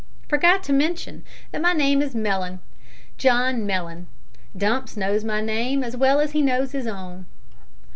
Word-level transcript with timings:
Forgot 0.27 0.63
to 0.63 0.73
mention 0.73 1.23
that 1.51 1.61
my 1.61 1.73
name 1.73 2.01
is 2.01 2.15
Mellon 2.15 2.59
John 3.19 3.67
Mellon. 3.67 4.07
Dumps 4.57 4.97
knows 4.97 5.23
my 5.23 5.41
name 5.41 5.83
as 5.83 5.95
well 5.95 6.19
as 6.19 6.31
he 6.31 6.41
knows 6.41 6.71
his 6.71 6.87
own. 6.87 7.27